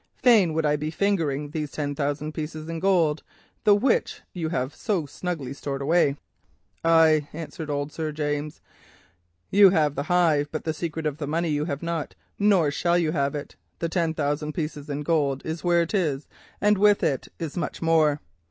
[0.15, 3.21] Fain would I be fingering these ten thousand pieces of gold,
[3.65, 6.15] the which you have so snugly stored away.'
[6.83, 8.61] "'Ay,' answered old Sir James,
[9.51, 12.97] 'you have the hive, but the secret of the honey you have not, nor shall
[12.97, 13.55] you have it.
[13.77, 16.27] The ten thousand pieces in gold is where it is,
[16.59, 18.21] and with it is much more.